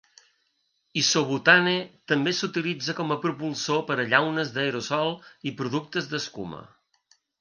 Isobutane 1.01 1.73
també 2.11 2.33
s'utilitza 2.37 2.95
com 3.01 3.13
a 3.15 3.17
propulsor 3.27 3.83
per 3.91 3.99
a 3.99 4.07
llaunes 4.15 4.55
d'aerosol 4.57 5.15
i 5.51 5.55
productes 5.61 6.09
d'escuma. 6.15 6.65